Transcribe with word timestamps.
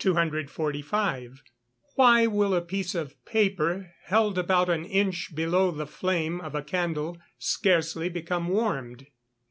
245. 0.00 1.42
_Why 1.98 2.30
will 2.30 2.52
a 2.54 2.60
piece 2.60 2.94
of 2.94 3.16
paper 3.24 3.94
held 4.04 4.36
about 4.36 4.68
an 4.68 4.84
inch 4.84 5.34
below 5.34 5.70
the 5.70 5.86
flame 5.86 6.38
of 6.38 6.54
a 6.54 6.62
candle 6.62 7.16
scarcely 7.38 8.10
become 8.10 8.48
warmed? 8.48 9.06